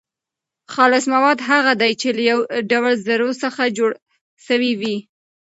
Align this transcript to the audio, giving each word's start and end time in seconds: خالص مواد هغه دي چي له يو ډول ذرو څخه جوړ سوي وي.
خالص 0.73 1.05
مواد 1.13 1.39
هغه 1.49 1.73
دي 1.81 1.91
چي 2.01 2.09
له 2.17 2.23
يو 2.29 2.39
ډول 2.71 2.93
ذرو 3.07 3.29
څخه 3.43 3.61
جوړ 3.77 3.91
سوي 4.47 4.71
وي. 4.79 4.95